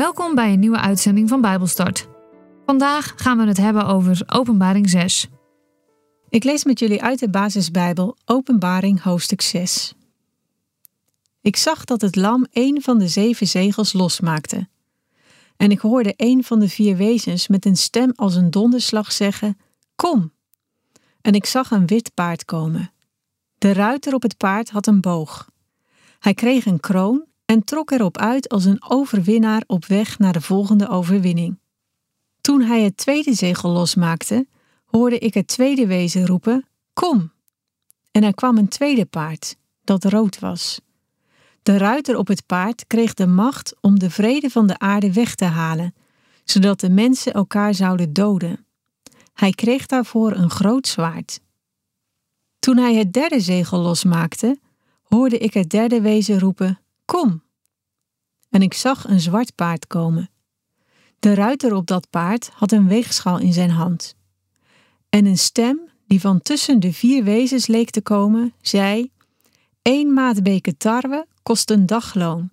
Welkom 0.00 0.34
bij 0.34 0.52
een 0.52 0.58
nieuwe 0.58 0.80
uitzending 0.80 1.28
van 1.28 1.40
Bijbelstart. 1.40 2.08
Vandaag 2.66 3.12
gaan 3.16 3.38
we 3.38 3.46
het 3.46 3.56
hebben 3.56 3.86
over 3.86 4.22
Openbaring 4.26 4.90
6. 4.90 5.26
Ik 6.28 6.44
lees 6.44 6.64
met 6.64 6.78
jullie 6.78 7.02
uit 7.02 7.18
de 7.18 7.30
basisbijbel 7.30 8.16
Openbaring 8.24 9.02
hoofdstuk 9.02 9.40
6. 9.40 9.94
Ik 11.40 11.56
zag 11.56 11.84
dat 11.84 12.00
het 12.00 12.16
lam 12.16 12.46
een 12.52 12.82
van 12.82 12.98
de 12.98 13.08
zeven 13.08 13.46
zegels 13.46 13.92
losmaakte. 13.92 14.68
En 15.56 15.70
ik 15.70 15.80
hoorde 15.80 16.14
een 16.16 16.44
van 16.44 16.60
de 16.60 16.68
vier 16.68 16.96
wezens 16.96 17.48
met 17.48 17.64
een 17.64 17.76
stem 17.76 18.12
als 18.16 18.34
een 18.34 18.50
donderslag 18.50 19.12
zeggen: 19.12 19.58
Kom! 19.94 20.32
En 21.20 21.34
ik 21.34 21.46
zag 21.46 21.70
een 21.70 21.86
wit 21.86 22.14
paard 22.14 22.44
komen. 22.44 22.92
De 23.58 23.72
ruiter 23.72 24.14
op 24.14 24.22
het 24.22 24.36
paard 24.36 24.70
had 24.70 24.86
een 24.86 25.00
boog. 25.00 25.50
Hij 26.18 26.34
kreeg 26.34 26.66
een 26.66 26.80
kroon 26.80 27.28
en 27.50 27.64
trok 27.64 27.90
erop 27.90 28.18
uit 28.18 28.48
als 28.48 28.64
een 28.64 28.82
overwinnaar 28.88 29.62
op 29.66 29.84
weg 29.84 30.18
naar 30.18 30.32
de 30.32 30.40
volgende 30.40 30.88
overwinning. 30.88 31.58
Toen 32.40 32.60
hij 32.60 32.82
het 32.82 32.96
tweede 32.96 33.34
zegel 33.34 33.70
losmaakte, 33.70 34.46
hoorde 34.84 35.18
ik 35.18 35.34
het 35.34 35.46
tweede 35.46 35.86
wezen 35.86 36.26
roepen: 36.26 36.68
Kom! 36.92 37.32
En 38.10 38.22
er 38.22 38.34
kwam 38.34 38.58
een 38.58 38.68
tweede 38.68 39.04
paard, 39.04 39.56
dat 39.84 40.04
rood 40.04 40.38
was. 40.38 40.80
De 41.62 41.78
ruiter 41.78 42.16
op 42.16 42.28
het 42.28 42.46
paard 42.46 42.86
kreeg 42.86 43.14
de 43.14 43.26
macht 43.26 43.74
om 43.80 43.98
de 43.98 44.10
vrede 44.10 44.50
van 44.50 44.66
de 44.66 44.78
aarde 44.78 45.12
weg 45.12 45.34
te 45.34 45.44
halen, 45.44 45.94
zodat 46.44 46.80
de 46.80 46.90
mensen 46.90 47.32
elkaar 47.32 47.74
zouden 47.74 48.12
doden. 48.12 48.66
Hij 49.34 49.50
kreeg 49.50 49.86
daarvoor 49.86 50.32
een 50.32 50.50
groot 50.50 50.86
zwaard. 50.86 51.40
Toen 52.58 52.76
hij 52.76 52.94
het 52.94 53.12
derde 53.12 53.40
zegel 53.40 53.78
losmaakte, 53.78 54.58
hoorde 55.02 55.38
ik 55.38 55.54
het 55.54 55.70
derde 55.70 56.00
wezen 56.00 56.38
roepen: 56.38 56.79
Kom! 57.10 57.42
En 58.50 58.62
ik 58.62 58.74
zag 58.74 59.08
een 59.08 59.20
zwart 59.20 59.54
paard 59.54 59.86
komen. 59.86 60.30
De 61.18 61.34
ruiter 61.34 61.74
op 61.74 61.86
dat 61.86 62.10
paard 62.10 62.50
had 62.54 62.72
een 62.72 62.88
weegschaal 62.88 63.38
in 63.38 63.52
zijn 63.52 63.70
hand. 63.70 64.16
En 65.08 65.26
een 65.26 65.38
stem, 65.38 65.80
die 66.06 66.20
van 66.20 66.40
tussen 66.40 66.80
de 66.80 66.92
vier 66.92 67.24
wezens 67.24 67.66
leek 67.66 67.90
te 67.90 68.02
komen, 68.02 68.54
zei: 68.60 69.10
Eén 69.82 70.12
maatbeker 70.12 70.76
tarwe 70.76 71.26
kost 71.42 71.70
een 71.70 71.86
dagloon, 71.86 72.50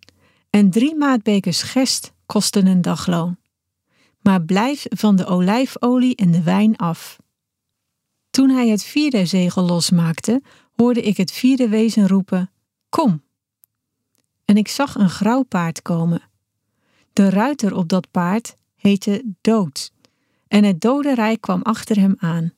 en 0.50 0.72
drie 0.72 0.96
maatbekers 0.96 1.62
gest 1.62 2.14
kosten 2.26 2.68
een 2.68 2.82
dagloon. 2.82 3.38
Maar 4.22 4.42
blijf 4.42 4.86
van 4.90 5.16
de 5.16 5.26
olijfolie 5.26 6.16
en 6.16 6.32
de 6.32 6.44
wijn 6.44 6.76
af. 6.76 7.20
Toen 8.30 8.50
hij 8.50 8.68
het 8.68 8.84
vierde 8.84 9.26
zegel 9.26 9.66
losmaakte, 9.66 10.42
hoorde 10.76 11.02
ik 11.02 11.18
het 11.18 11.32
vierde 11.32 11.70
wezen 11.70 12.08
roepen: 12.08 12.52
Kom! 12.90 13.26
En 14.48 14.58
ik 14.58 14.68
zag 14.68 14.96
een 14.96 15.10
grauw 15.10 15.44
paard 15.44 15.82
komen. 15.82 16.22
De 17.14 17.30
ruiter 17.30 17.76
op 17.76 17.88
dat 17.90 18.12
paard 18.12 18.56
heette 18.76 19.24
Dood, 19.42 19.92
en 20.48 20.64
het 20.64 20.82
dodenrijk 20.82 21.42
kwam 21.42 21.62
achter 21.62 21.96
hem 21.96 22.16
aan. 22.18 22.54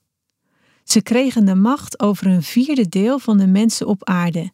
Ze 0.83 1.01
kregen 1.01 1.45
de 1.45 1.55
macht 1.55 1.99
over 1.99 2.27
een 2.27 2.43
vierde 2.43 2.89
deel 2.89 3.19
van 3.19 3.37
de 3.37 3.47
mensen 3.47 3.87
op 3.87 4.03
aarde, 4.03 4.51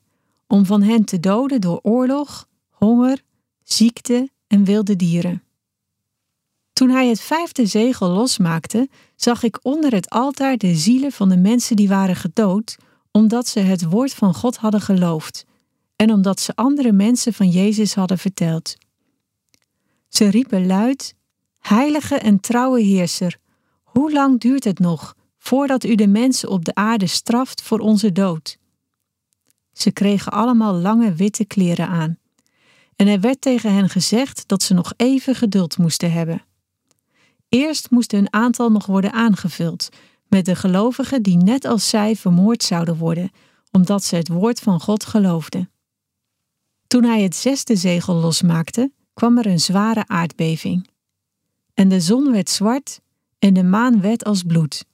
om 0.47 0.65
van 0.65 0.81
hen 0.81 1.05
te 1.05 1.19
doden 1.19 1.61
door 1.61 1.79
oorlog, 1.81 2.47
honger, 2.69 3.21
ziekte 3.63 4.29
en 4.47 4.63
wilde 4.63 4.95
dieren. 4.95 5.43
Toen 6.73 6.89
hij 6.89 7.07
het 7.07 7.21
vijfde 7.21 7.65
zegel 7.65 8.09
losmaakte, 8.09 8.89
zag 9.15 9.43
ik 9.43 9.59
onder 9.61 9.93
het 9.93 10.09
altaar 10.09 10.57
de 10.57 10.75
zielen 10.75 11.11
van 11.11 11.29
de 11.29 11.37
mensen 11.37 11.75
die 11.75 11.87
waren 11.87 12.15
gedood, 12.15 12.77
omdat 13.11 13.47
ze 13.47 13.59
het 13.59 13.83
woord 13.83 14.13
van 14.13 14.33
God 14.33 14.57
hadden 14.57 14.81
geloofd 14.81 15.45
en 15.95 16.11
omdat 16.11 16.39
ze 16.39 16.55
andere 16.55 16.91
mensen 16.91 17.33
van 17.33 17.49
Jezus 17.49 17.93
hadden 17.95 18.17
verteld. 18.17 18.75
Ze 20.07 20.27
riepen 20.27 20.65
luid: 20.65 21.15
Heilige 21.59 22.15
en 22.15 22.39
trouwe 22.39 22.81
Heerser, 22.81 23.37
hoe 23.83 24.13
lang 24.13 24.39
duurt 24.39 24.63
het 24.63 24.79
nog 24.79 25.15
voordat 25.37 25.83
u 25.83 25.95
de 25.95 26.07
mensen 26.07 26.49
op 26.49 26.65
de 26.65 26.75
aarde 26.75 27.07
straft 27.07 27.61
voor 27.61 27.79
onze 27.79 28.11
dood? 28.11 28.57
Ze 29.73 29.91
kregen 29.91 30.31
allemaal 30.31 30.73
lange 30.73 31.13
witte 31.13 31.45
kleren 31.45 31.87
aan. 31.87 32.17
En 32.95 33.07
er 33.07 33.19
werd 33.19 33.41
tegen 33.41 33.73
hen 33.73 33.89
gezegd 33.89 34.47
dat 34.47 34.63
ze 34.63 34.73
nog 34.73 34.93
even 34.97 35.35
geduld 35.35 35.77
moesten 35.77 36.11
hebben. 36.11 36.45
Eerst 37.49 37.89
moest 37.89 38.11
hun 38.11 38.33
aantal 38.33 38.71
nog 38.71 38.85
worden 38.85 39.13
aangevuld 39.13 39.89
met 40.27 40.45
de 40.45 40.55
gelovigen 40.55 41.21
die 41.21 41.37
net 41.37 41.65
als 41.65 41.89
zij 41.89 42.15
vermoord 42.15 42.63
zouden 42.63 42.97
worden, 42.97 43.31
omdat 43.71 44.03
ze 44.03 44.15
het 44.15 44.27
woord 44.27 44.59
van 44.59 44.79
God 44.79 45.05
geloofden. 45.05 45.69
Toen 46.87 47.03
hij 47.03 47.21
het 47.21 47.35
zesde 47.35 47.75
zegel 47.75 48.15
losmaakte, 48.15 48.91
kwam 49.13 49.37
er 49.37 49.45
een 49.45 49.59
zware 49.59 50.07
aardbeving. 50.07 50.89
En 51.73 51.89
de 51.89 51.99
zon 51.99 52.31
werd 52.31 52.49
zwart 52.49 53.01
en 53.39 53.53
de 53.53 53.63
maan 53.63 54.01
werd 54.01 54.23
als 54.23 54.43
bloed. 54.43 54.85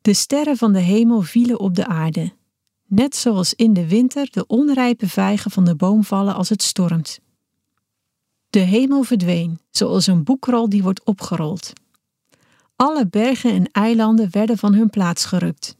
De 0.00 0.14
sterren 0.14 0.56
van 0.56 0.72
de 0.72 0.80
hemel 0.80 1.20
vielen 1.20 1.60
op 1.60 1.74
de 1.74 1.86
aarde, 1.86 2.32
net 2.86 3.16
zoals 3.16 3.54
in 3.54 3.72
de 3.72 3.88
winter 3.88 4.30
de 4.30 4.46
onrijpe 4.46 5.08
vijgen 5.08 5.50
van 5.50 5.64
de 5.64 5.74
boom 5.74 6.04
vallen 6.04 6.34
als 6.34 6.48
het 6.48 6.62
stormt. 6.62 7.20
De 8.50 8.58
hemel 8.58 9.02
verdween, 9.02 9.60
zoals 9.70 10.06
een 10.06 10.24
boekrol 10.24 10.68
die 10.68 10.82
wordt 10.82 11.04
opgerold. 11.04 11.72
Alle 12.76 13.06
bergen 13.06 13.52
en 13.52 13.70
eilanden 13.70 14.28
werden 14.30 14.58
van 14.58 14.74
hun 14.74 14.90
plaats 14.90 15.24
gerukt. 15.24 15.76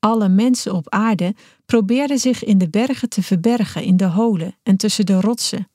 Alle 0.00 0.28
mensen 0.28 0.74
op 0.74 0.88
aarde 0.88 1.34
probeerden 1.66 2.18
zich 2.18 2.44
in 2.44 2.58
de 2.58 2.68
bergen 2.68 3.08
te 3.08 3.22
verbergen 3.22 3.82
in 3.82 3.96
de 3.96 4.04
holen 4.04 4.56
en 4.62 4.76
tussen 4.76 5.06
de 5.06 5.20
rotsen. 5.20 5.68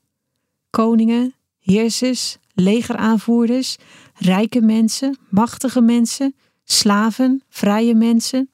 Koningen, 0.69 1.36
heersers, 1.59 2.38
legeraanvoerders, 2.53 3.75
rijke 4.13 4.62
mensen, 4.62 5.18
machtige 5.30 5.81
mensen, 5.81 6.36
slaven, 6.63 7.44
vrije 7.50 7.96
mensen. 7.96 8.50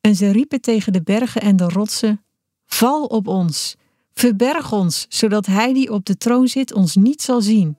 En 0.00 0.14
ze 0.14 0.30
riepen 0.30 0.60
tegen 0.60 0.92
de 0.92 1.02
bergen 1.02 1.40
en 1.40 1.56
de 1.56 1.68
rotsen: 1.68 2.24
Val 2.66 3.04
op 3.04 3.26
ons, 3.26 3.76
verberg 4.12 4.72
ons, 4.72 5.06
zodat 5.08 5.46
hij 5.46 5.72
die 5.72 5.92
op 5.92 6.04
de 6.04 6.16
troon 6.16 6.48
zit 6.48 6.72
ons 6.72 6.96
niet 6.96 7.22
zal 7.22 7.40
zien. 7.40 7.76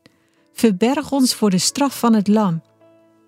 Verberg 0.53 1.11
ons 1.11 1.33
voor 1.33 1.49
de 1.49 1.57
straf 1.57 1.99
van 1.99 2.13
het 2.13 2.27
lam, 2.27 2.61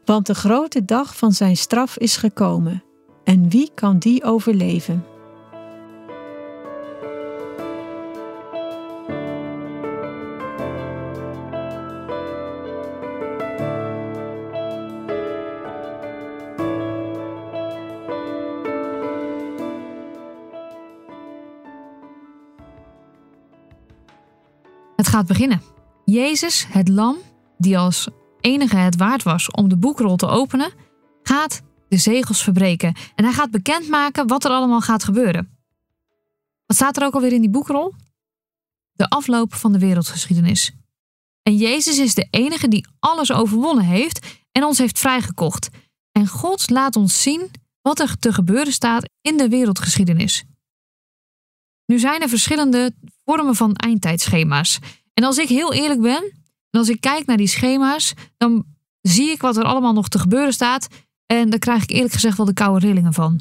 want 0.06 0.26
de 0.26 0.36
grote 0.36 0.86
dag 0.86 1.18
van 1.18 1.32
zijn 1.32 1.58
straf 1.58 1.98
is 1.98 2.16
gekomen. 2.16 2.84
En 3.24 3.50
wie 3.50 3.72
kan 3.74 3.98
die 3.98 4.24
overleven? 4.24 5.06
Het 24.96 25.10
gaat 25.10 25.28
beginnen. 25.28 25.62
Jezus, 26.06 26.66
het 26.70 26.88
lam, 26.88 27.16
die 27.58 27.78
als 27.78 28.08
enige 28.40 28.76
het 28.76 28.96
waard 28.96 29.24
was 29.24 29.52
om 29.52 29.70
de 29.70 29.78
boekrol 29.78 30.16
te 30.16 30.28
openen, 30.28 30.72
gaat 31.24 31.62
de 31.92 31.98
zegels 31.98 32.44
verbreken 32.44 32.96
en 33.16 33.24
hij 33.24 33.34
gaat 33.34 33.52
bekendmaken 33.52 34.28
wat 34.28 34.46
er 34.46 34.52
allemaal 34.52 34.82
gaat 34.82 35.04
gebeuren. 35.04 35.58
Wat 36.66 36.76
staat 36.76 36.98
er 36.98 37.06
ook 37.06 37.14
alweer 37.14 37.34
in 37.34 37.42
die 37.42 37.50
boekrol? 37.50 37.94
De 38.92 39.10
afloop 39.10 39.54
van 39.54 39.72
de 39.72 39.80
wereldgeschiedenis. 39.80 40.72
En 41.44 41.56
Jezus 41.56 41.98
is 41.98 42.14
de 42.14 42.28
enige 42.30 42.68
die 42.68 42.88
alles 43.00 43.32
overwonnen 43.32 43.86
heeft 43.86 44.40
en 44.52 44.64
ons 44.64 44.78
heeft 44.78 45.00
vrijgekocht. 45.00 45.70
En 46.12 46.28
God 46.28 46.70
laat 46.70 46.96
ons 46.96 47.22
zien 47.22 47.52
wat 47.82 48.00
er 48.00 48.18
te 48.20 48.34
gebeuren 48.34 48.74
staat 48.74 49.10
in 49.22 49.38
de 49.38 49.50
wereldgeschiedenis. 49.50 50.44
Nu 51.86 52.00
zijn 52.00 52.22
er 52.22 52.30
verschillende 52.30 52.94
vormen 53.26 53.56
van 53.56 53.76
eindtijdschema's. 53.76 54.80
En 55.14 55.24
als 55.24 55.38
ik 55.38 55.48
heel 55.48 55.74
eerlijk 55.74 56.02
ben, 56.02 56.24
en 56.70 56.80
als 56.80 56.90
ik 56.90 57.02
kijk 57.02 57.26
naar 57.26 57.38
die 57.38 57.48
schema's, 57.48 58.14
dan 58.38 58.66
zie 59.02 59.32
ik 59.32 59.42
wat 59.42 59.58
er 59.58 59.64
allemaal 59.64 59.94
nog 59.94 60.08
te 60.08 60.20
gebeuren 60.20 60.54
staat. 60.54 60.88
En 61.32 61.50
daar 61.50 61.60
krijg 61.60 61.84
ik 61.84 61.90
eerlijk 61.90 62.14
gezegd 62.14 62.38
wel 62.38 62.46
de 62.46 62.54
koude 62.54 62.86
rillingen 62.86 63.14
van. 63.14 63.40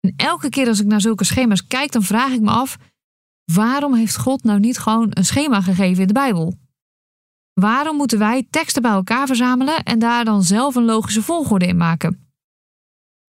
En 0.00 0.12
elke 0.16 0.48
keer 0.48 0.68
als 0.68 0.80
ik 0.80 0.86
naar 0.86 1.00
zulke 1.00 1.24
schema's 1.24 1.66
kijk, 1.66 1.92
dan 1.92 2.02
vraag 2.02 2.32
ik 2.32 2.40
me 2.40 2.50
af: 2.50 2.78
waarom 3.52 3.94
heeft 3.94 4.16
God 4.16 4.42
nou 4.42 4.58
niet 4.58 4.78
gewoon 4.78 5.08
een 5.10 5.24
schema 5.24 5.60
gegeven 5.60 6.00
in 6.00 6.06
de 6.06 6.12
Bijbel? 6.12 6.58
Waarom 7.52 7.96
moeten 7.96 8.18
wij 8.18 8.46
teksten 8.50 8.82
bij 8.82 8.90
elkaar 8.90 9.26
verzamelen 9.26 9.82
en 9.82 9.98
daar 9.98 10.24
dan 10.24 10.42
zelf 10.42 10.74
een 10.74 10.84
logische 10.84 11.22
volgorde 11.22 11.66
in 11.66 11.76
maken? 11.76 12.32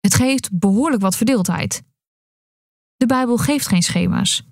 Het 0.01 0.15
geeft 0.15 0.59
behoorlijk 0.59 1.03
wat 1.03 1.17
verdeeldheid. 1.17 1.83
De 2.97 3.07
Bijbel 3.07 3.37
geeft 3.37 3.67
geen 3.67 3.83
schema's. 3.83 4.43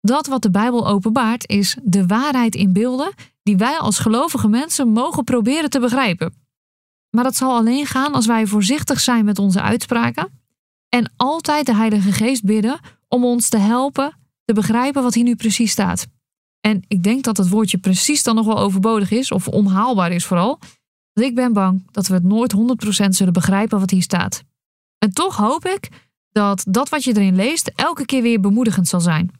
Dat 0.00 0.26
wat 0.26 0.42
de 0.42 0.50
Bijbel 0.50 0.88
openbaart 0.88 1.48
is 1.48 1.76
de 1.82 2.06
waarheid 2.06 2.54
in 2.54 2.72
beelden 2.72 3.14
die 3.42 3.56
wij 3.56 3.78
als 3.78 3.98
gelovige 3.98 4.48
mensen 4.48 4.88
mogen 4.88 5.24
proberen 5.24 5.70
te 5.70 5.80
begrijpen. 5.80 6.45
Maar 7.16 7.24
dat 7.24 7.36
zal 7.36 7.56
alleen 7.56 7.86
gaan 7.86 8.12
als 8.12 8.26
wij 8.26 8.46
voorzichtig 8.46 9.00
zijn 9.00 9.24
met 9.24 9.38
onze 9.38 9.62
uitspraken 9.62 10.40
en 10.88 11.12
altijd 11.16 11.66
de 11.66 11.74
Heilige 11.74 12.12
Geest 12.12 12.44
bidden 12.44 12.80
om 13.08 13.24
ons 13.24 13.48
te 13.48 13.56
helpen 13.56 14.16
te 14.44 14.52
begrijpen 14.52 15.02
wat 15.02 15.14
hier 15.14 15.24
nu 15.24 15.36
precies 15.36 15.70
staat. 15.70 16.06
En 16.60 16.82
ik 16.88 17.02
denk 17.02 17.24
dat 17.24 17.36
het 17.36 17.48
woordje 17.48 17.78
precies 17.78 18.22
dan 18.22 18.34
nog 18.34 18.46
wel 18.46 18.58
overbodig 18.58 19.10
is, 19.10 19.30
of 19.30 19.48
onhaalbaar 19.48 20.12
is 20.12 20.24
vooral. 20.24 20.58
Want 21.12 21.28
ik 21.28 21.34
ben 21.34 21.52
bang 21.52 21.86
dat 21.90 22.06
we 22.06 22.14
het 22.14 22.22
nooit 22.22 22.54
100% 23.04 23.08
zullen 23.08 23.32
begrijpen 23.32 23.80
wat 23.80 23.90
hier 23.90 24.02
staat. 24.02 24.42
En 24.98 25.12
toch 25.12 25.36
hoop 25.36 25.64
ik 25.64 25.88
dat 26.30 26.64
dat 26.68 26.88
wat 26.88 27.04
je 27.04 27.16
erin 27.16 27.36
leest 27.36 27.72
elke 27.74 28.04
keer 28.04 28.22
weer 28.22 28.40
bemoedigend 28.40 28.88
zal 28.88 29.00
zijn. 29.00 29.30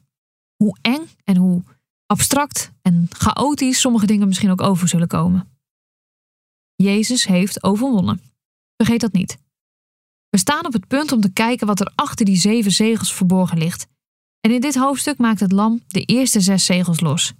Hoe 0.55 0.77
eng 0.81 1.09
en 1.23 1.35
hoe 1.35 1.63
abstract 2.05 2.71
en 2.81 3.07
chaotisch 3.09 3.79
sommige 3.79 4.05
dingen 4.05 4.27
misschien 4.27 4.51
ook 4.51 4.61
over 4.61 4.87
zullen 4.87 5.07
komen. 5.07 5.56
Jezus 6.77 7.25
heeft 7.25 7.63
overwonnen. 7.63 8.21
Vergeet 8.75 9.01
dat 9.01 9.11
niet. 9.11 9.37
We 10.29 10.37
staan 10.37 10.65
op 10.65 10.73
het 10.73 10.87
punt 10.87 11.11
om 11.11 11.21
te 11.21 11.33
kijken 11.33 11.67
wat 11.67 11.79
er 11.79 11.91
achter 11.95 12.25
die 12.25 12.35
zeven 12.35 12.71
zegels 12.71 13.13
verborgen 13.13 13.57
ligt. 13.57 13.87
En 14.39 14.51
in 14.51 14.61
dit 14.61 14.75
hoofdstuk 14.75 15.17
maakt 15.17 15.39
het 15.39 15.51
lam 15.51 15.81
de 15.87 16.01
eerste 16.01 16.41
zes 16.41 16.65
zegels 16.65 16.99
los. 16.99 17.33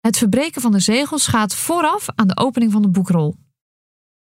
Het 0.00 0.18
verbreken 0.18 0.62
van 0.62 0.72
de 0.72 0.80
zegels 0.80 1.26
gaat 1.26 1.54
vooraf 1.54 2.06
aan 2.14 2.26
de 2.26 2.36
opening 2.36 2.72
van 2.72 2.82
de 2.82 2.88
boekrol. 2.88 3.36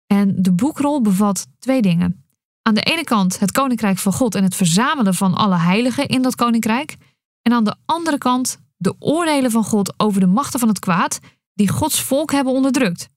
En 0.07 0.43
de 0.43 0.53
boekrol 0.53 1.01
bevat 1.01 1.47
twee 1.59 1.83
dingen. 1.83 2.25
Aan 2.63 2.75
de 2.75 2.81
ene 2.81 3.05
kant 3.05 3.39
het 3.39 3.53
koninkrijk 3.53 3.99
van 3.99 4.13
God 4.13 4.35
en 4.35 4.43
het 4.43 4.55
verzamelen 4.55 5.15
van 5.15 5.35
alle 5.35 5.57
heiligen 5.57 6.09
in 6.09 6.23
dat 6.23 6.35
koninkrijk. 6.35 6.97
En 7.43 7.53
aan 7.53 7.65
de 7.65 7.77
andere 7.85 8.19
kant 8.19 8.59
de 8.77 8.95
oordelen 8.99 9.51
van 9.51 9.65
God 9.65 9.95
over 9.97 10.21
de 10.21 10.27
machten 10.27 10.61
van 10.61 10.69
het 10.69 10.79
kwaad 10.79 11.19
die 11.55 11.69
Gods 11.69 12.03
volk 12.03 12.33
hebben 12.33 12.53
onderdrukt. 12.53 13.09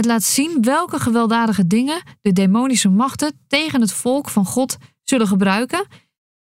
Het 0.00 0.08
laat 0.08 0.22
zien 0.22 0.62
welke 0.62 0.98
gewelddadige 0.98 1.66
dingen 1.66 2.02
de 2.20 2.32
demonische 2.32 2.88
machten 2.88 3.40
tegen 3.46 3.80
het 3.80 3.92
volk 3.92 4.28
van 4.28 4.44
God 4.44 4.76
zullen 5.02 5.26
gebruiken. 5.26 5.86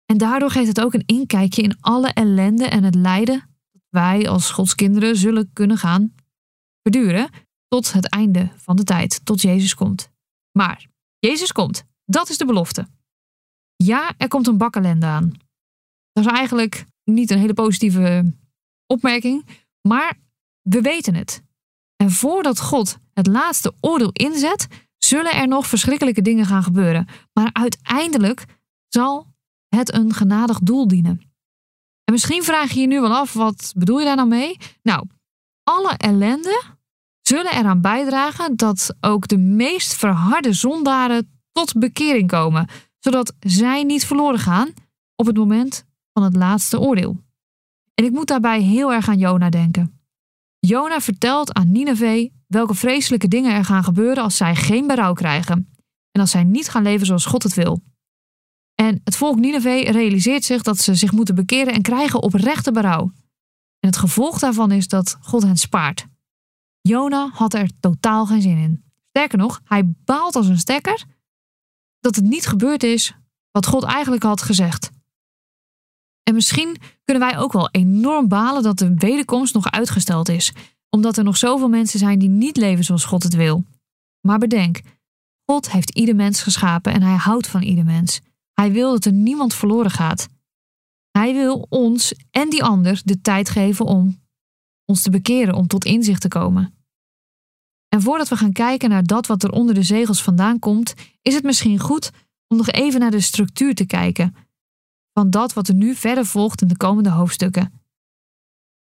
En 0.05 0.17
daardoor 0.17 0.51
geeft 0.51 0.67
het 0.67 0.81
ook 0.81 0.93
een 0.93 1.05
inkijkje 1.05 1.61
in 1.61 1.77
alle 1.79 2.09
ellende 2.13 2.65
en 2.65 2.83
het 2.83 2.95
lijden 2.95 3.49
dat 3.71 3.81
wij 3.89 4.29
als 4.29 4.51
Gods 4.51 4.75
kinderen 4.75 5.15
zullen 5.15 5.49
kunnen 5.53 5.77
gaan 5.77 6.13
verduren 6.81 7.29
tot 7.67 7.91
het 7.91 8.09
einde 8.09 8.51
van 8.55 8.75
de 8.75 8.83
tijd, 8.83 9.25
tot 9.25 9.41
Jezus 9.41 9.73
komt. 9.73 10.09
Maar 10.51 10.87
Jezus 11.17 11.51
komt, 11.51 11.83
dat 12.05 12.29
is 12.29 12.37
de 12.37 12.45
belofte. 12.45 12.87
Ja, 13.75 14.13
er 14.17 14.27
komt 14.27 14.47
een 14.47 14.57
bak 14.57 14.75
ellende 14.75 15.05
aan. 15.05 15.31
Dat 16.11 16.25
is 16.25 16.31
eigenlijk 16.31 16.85
niet 17.03 17.31
een 17.31 17.39
hele 17.39 17.53
positieve 17.53 18.33
opmerking, 18.85 19.45
maar 19.81 20.17
we 20.61 20.81
weten 20.81 21.15
het. 21.15 21.43
En 21.95 22.11
voordat 22.11 22.59
God 22.59 22.97
het 23.19 23.27
laatste 23.27 23.73
oordeel 23.81 24.11
inzet, 24.11 24.67
zullen 24.97 25.33
er 25.33 25.47
nog 25.47 25.67
verschrikkelijke 25.67 26.21
dingen 26.21 26.45
gaan 26.45 26.63
gebeuren. 26.63 27.07
Maar 27.33 27.49
uiteindelijk 27.53 28.45
zal 28.87 29.27
het 29.67 29.93
een 29.93 30.13
genadig 30.13 30.59
doel 30.59 30.87
dienen. 30.87 31.21
En 32.03 32.13
misschien 32.13 32.43
vraag 32.43 32.71
je 32.71 32.79
je 32.79 32.87
nu 32.87 33.01
wel 33.01 33.15
af, 33.15 33.33
wat 33.33 33.73
bedoel 33.75 33.99
je 33.99 34.05
daar 34.05 34.15
nou 34.15 34.27
mee? 34.27 34.57
Nou, 34.83 35.07
alle 35.63 35.93
ellende 35.97 36.63
zullen 37.21 37.51
eraan 37.51 37.81
bijdragen 37.81 38.55
dat 38.55 38.95
ook 39.01 39.27
de 39.27 39.37
meest 39.37 39.93
verharde 39.93 40.53
zondaren 40.53 41.41
tot 41.51 41.73
bekering 41.73 42.27
komen, 42.27 42.67
zodat 42.99 43.33
zij 43.39 43.83
niet 43.83 44.05
verloren 44.05 44.39
gaan 44.39 44.73
op 45.15 45.25
het 45.25 45.37
moment 45.37 45.85
van 46.13 46.23
het 46.23 46.35
laatste 46.35 46.79
oordeel. 46.79 47.17
En 47.93 48.05
ik 48.05 48.11
moet 48.11 48.27
daarbij 48.27 48.61
heel 48.61 48.93
erg 48.93 49.09
aan 49.09 49.17
Jona 49.17 49.49
denken. 49.49 50.01
Jona 50.59 50.99
vertelt 50.99 51.53
aan 51.53 51.71
Nineveh 51.71 52.29
welke 52.49 52.73
vreselijke 52.73 53.27
dingen 53.27 53.53
er 53.53 53.65
gaan 53.65 53.83
gebeuren 53.83 54.23
als 54.23 54.37
zij 54.37 54.55
geen 54.55 54.87
berouw 54.87 55.13
krijgen 55.13 55.73
en 56.11 56.21
als 56.21 56.31
zij 56.31 56.43
niet 56.43 56.69
gaan 56.69 56.83
leven 56.83 57.05
zoals 57.05 57.25
God 57.25 57.43
het 57.43 57.53
wil. 57.53 57.83
En 58.75 59.01
het 59.03 59.15
volk 59.15 59.35
Nineveh 59.35 59.89
realiseert 59.89 60.43
zich 60.43 60.61
dat 60.61 60.77
ze 60.77 60.95
zich 60.95 61.11
moeten 61.11 61.35
bekeren 61.35 61.73
en 61.73 61.81
krijgen 61.81 62.21
oprechte 62.21 62.71
berouw. 62.71 63.11
En 63.79 63.89
het 63.89 63.97
gevolg 63.97 64.39
daarvan 64.39 64.71
is 64.71 64.87
dat 64.87 65.17
God 65.21 65.43
hen 65.43 65.57
spaart. 65.57 66.05
Jona 66.81 67.29
had 67.33 67.53
er 67.53 67.69
totaal 67.79 68.25
geen 68.25 68.41
zin 68.41 68.57
in. 68.57 68.83
Sterker 69.09 69.37
nog, 69.37 69.61
hij 69.63 69.93
baalt 70.05 70.35
als 70.35 70.47
een 70.47 70.59
stekker 70.59 71.05
dat 71.99 72.15
het 72.15 72.25
niet 72.25 72.47
gebeurd 72.47 72.83
is 72.83 73.13
wat 73.51 73.65
God 73.65 73.83
eigenlijk 73.83 74.23
had 74.23 74.41
gezegd. 74.41 74.89
En 76.23 76.33
misschien 76.33 76.77
kunnen 77.03 77.27
wij 77.27 77.37
ook 77.37 77.53
wel 77.53 77.69
enorm 77.71 78.27
balen 78.27 78.63
dat 78.63 78.77
de 78.77 78.93
wederkomst 78.93 79.53
nog 79.53 79.71
uitgesteld 79.71 80.29
is, 80.29 80.53
omdat 80.89 81.17
er 81.17 81.23
nog 81.23 81.37
zoveel 81.37 81.69
mensen 81.69 81.99
zijn 81.99 82.19
die 82.19 82.29
niet 82.29 82.57
leven 82.57 82.83
zoals 82.83 83.05
God 83.05 83.23
het 83.23 83.35
wil. 83.35 83.63
Maar 84.27 84.37
bedenk, 84.37 84.81
God 85.45 85.71
heeft 85.71 85.89
ieder 85.89 86.15
mens 86.15 86.41
geschapen 86.41 86.93
en 86.93 87.01
hij 87.01 87.15
houdt 87.15 87.47
van 87.47 87.61
ieder 87.61 87.85
mens. 87.85 88.21
Hij 88.53 88.71
wil 88.71 88.91
dat 88.91 89.05
er 89.05 89.13
niemand 89.13 89.53
verloren 89.53 89.91
gaat. 89.91 90.27
Hij 91.11 91.33
wil 91.33 91.65
ons 91.69 92.13
en 92.31 92.49
die 92.49 92.63
ander 92.63 93.01
de 93.03 93.21
tijd 93.21 93.49
geven 93.49 93.85
om 93.85 94.21
ons 94.85 95.01
te 95.01 95.09
bekeren, 95.09 95.53
om 95.53 95.67
tot 95.67 95.85
inzicht 95.85 96.21
te 96.21 96.27
komen. 96.27 96.73
En 97.89 98.01
voordat 98.01 98.27
we 98.27 98.35
gaan 98.35 98.51
kijken 98.51 98.89
naar 98.89 99.03
dat 99.03 99.27
wat 99.27 99.43
er 99.43 99.51
onder 99.51 99.75
de 99.75 99.83
zegels 99.83 100.23
vandaan 100.23 100.59
komt, 100.59 100.93
is 101.21 101.33
het 101.33 101.43
misschien 101.43 101.79
goed 101.79 102.11
om 102.47 102.57
nog 102.57 102.69
even 102.69 102.99
naar 102.99 103.11
de 103.11 103.19
structuur 103.19 103.75
te 103.75 103.85
kijken 103.85 104.35
van 105.13 105.29
dat 105.29 105.53
wat 105.53 105.67
er 105.67 105.73
nu 105.73 105.95
verder 105.95 106.25
volgt 106.25 106.61
in 106.61 106.67
de 106.67 106.77
komende 106.77 107.09
hoofdstukken. 107.09 107.78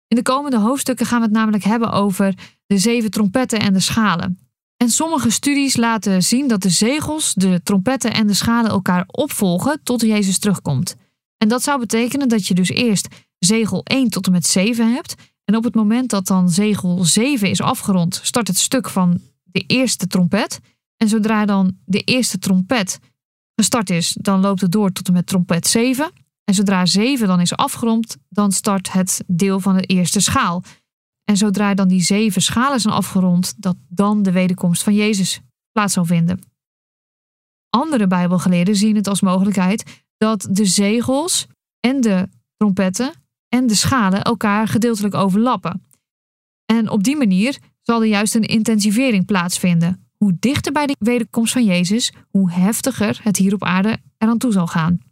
In 0.09 0.17
de 0.17 0.23
komende 0.23 0.59
hoofdstukken 0.59 1.07
gaan 1.07 1.19
we 1.19 1.25
het 1.25 1.35
namelijk 1.35 1.65
hebben 1.65 1.93
over 1.93 2.35
de 2.67 2.79
zeven 2.79 3.11
trompetten 3.11 3.61
en 3.61 3.73
de 3.73 3.81
schalen. 3.81 4.39
En 4.77 4.91
sommige 4.91 5.31
studies 5.31 5.77
laten 5.77 6.23
zien 6.23 6.49
dat 6.49 6.63
de 6.63 6.71
zegels, 6.71 7.35
de 7.35 7.61
trompetten 7.63 8.13
en 8.13 8.27
de 8.27 8.35
schalen 8.35 8.71
elkaar 8.71 9.05
opvolgen 9.07 9.81
tot 9.83 10.01
Jezus 10.01 10.39
terugkomt. 10.39 10.97
En 11.37 11.49
dat 11.49 11.63
zou 11.63 11.79
betekenen 11.79 12.29
dat 12.29 12.47
je 12.47 12.55
dus 12.55 12.69
eerst 12.69 13.09
zegel 13.39 13.85
1 13.85 14.09
tot 14.09 14.27
en 14.27 14.33
met 14.33 14.47
7 14.47 14.93
hebt. 14.93 15.15
En 15.45 15.57
op 15.57 15.65
het 15.65 15.75
moment 15.75 16.11
dat 16.11 16.27
dan 16.27 16.49
zegel 16.51 17.05
7 17.05 17.51
is 17.51 17.61
afgerond, 17.61 18.21
start 18.23 18.49
het 18.49 18.59
stuk 18.59 18.89
van 18.89 19.21
de 19.43 19.65
eerste 19.67 20.07
trompet. 20.07 20.61
En 20.97 21.09
zodra 21.09 21.45
dan 21.45 21.77
de 21.85 22.01
eerste 22.01 22.39
trompet 22.39 22.99
gestart 23.55 23.91
is, 23.91 24.17
dan 24.21 24.41
loopt 24.41 24.61
het 24.61 24.73
door 24.73 24.93
tot 24.93 25.07
en 25.07 25.13
met 25.13 25.27
trompet 25.27 25.67
7. 25.67 26.11
En 26.49 26.55
zodra 26.55 26.87
7 26.87 27.27
dan 27.27 27.41
is 27.41 27.57
afgerond, 27.57 28.17
dan 28.29 28.53
start 28.53 28.93
het 28.93 29.25
deel 29.27 29.61
van 29.61 29.77
de 29.77 29.83
eerste 29.83 30.21
schaal. 30.21 30.63
En 31.25 31.37
zodra 31.37 31.75
dan 31.75 31.89
die 31.89 32.03
zeven 32.03 32.43
schalen 32.43 32.81
zijn 32.81 32.95
afgerond, 32.95 33.55
dat 33.57 33.77
dan 33.89 34.23
de 34.23 34.33
wederkomst 34.33 34.83
van 34.83 34.95
Jezus 34.95 35.41
plaats 35.73 35.95
zal 35.95 36.05
vinden. 36.05 36.41
Andere 37.71 38.07
Bijbelgeleerden 38.07 38.77
zien 38.77 38.97
het 38.97 39.07
als 39.07 39.21
mogelijkheid 39.21 40.05
dat 40.17 40.49
de 40.51 40.65
zegels 40.65 41.47
en 41.81 42.01
de 42.01 42.29
trompetten 42.57 43.13
en 43.49 43.67
de 43.67 43.75
schalen 43.75 44.23
elkaar 44.23 44.69
gedeeltelijk 44.69 45.15
overlappen. 45.15 45.87
En 46.65 46.91
op 46.91 47.05
die 47.05 47.17
manier 47.17 47.59
zal 47.83 48.01
er 48.01 48.09
juist 48.09 48.35
een 48.35 48.43
intensivering 48.43 49.27
plaatsvinden. 49.27 50.11
Hoe 50.17 50.37
dichter 50.39 50.73
bij 50.73 50.87
de 50.87 50.97
wederkomst 50.99 51.53
van 51.53 51.65
Jezus, 51.65 52.13
hoe 52.29 52.51
heftiger 52.51 53.21
het 53.23 53.37
hier 53.37 53.55
op 53.55 53.65
aarde 53.65 53.99
eraan 54.19 54.39
toe 54.39 54.53
zal 54.53 54.67
gaan. 54.67 55.07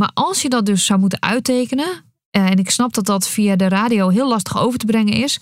Maar 0.00 0.10
als 0.14 0.42
je 0.42 0.48
dat 0.48 0.66
dus 0.66 0.86
zou 0.86 1.00
moeten 1.00 1.22
uittekenen, 1.22 2.04
eh, 2.30 2.50
en 2.50 2.58
ik 2.58 2.70
snap 2.70 2.94
dat 2.94 3.06
dat 3.06 3.28
via 3.28 3.56
de 3.56 3.68
radio 3.68 4.08
heel 4.08 4.28
lastig 4.28 4.58
over 4.58 4.78
te 4.78 4.86
brengen 4.86 5.14
is, 5.14 5.38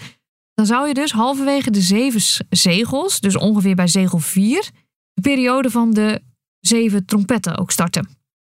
dan 0.54 0.66
zou 0.66 0.88
je 0.88 0.94
dus 0.94 1.12
halverwege 1.12 1.70
de 1.70 1.80
zeven 1.80 2.46
zegels, 2.50 3.20
dus 3.20 3.36
ongeveer 3.36 3.74
bij 3.74 3.86
zegel 3.86 4.18
4, 4.18 4.70
de 5.12 5.20
periode 5.20 5.70
van 5.70 5.92
de 5.92 6.22
zeven 6.60 7.04
trompetten 7.04 7.58
ook 7.58 7.70
starten. 7.70 8.08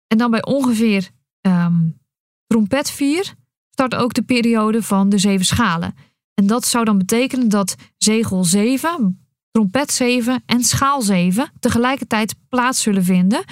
En 0.08 0.18
dan 0.18 0.32
bij 0.32 0.46
ongeveer 0.46 1.10
um, 1.42 2.00
trompet 2.48 2.92
4 2.92 3.34
start 3.70 3.96
ook 3.96 4.14
de 4.14 4.24
periode 4.24 4.84
van 4.84 5.10
de 5.10 5.18
zeven 5.18 5.46
schalen. 5.46 5.96
En 6.34 6.48
dat 6.48 6.66
zou 6.66 6.86
dan 6.86 6.98
betekenen 6.98 7.50
dat 7.50 7.76
zegel 7.98 8.44
7, 8.44 9.28
trompet 9.52 9.92
7 9.92 10.44
en 10.46 10.64
schaal 10.64 11.02
7 11.02 11.52
tegelijkertijd 11.60 12.36
plaats 12.50 12.82
zullen 12.82 13.04
vinden 13.04 13.44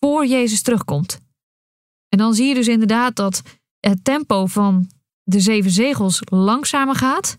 voor 0.00 0.26
Jezus 0.26 0.62
terugkomt. 0.62 1.26
En 2.08 2.18
dan 2.18 2.34
zie 2.34 2.46
je 2.46 2.54
dus 2.54 2.68
inderdaad 2.68 3.16
dat 3.16 3.42
het 3.80 4.04
tempo 4.04 4.46
van 4.46 4.90
de 5.22 5.40
zeven 5.40 5.70
zegels 5.70 6.22
langzamer 6.24 6.94
gaat. 6.94 7.36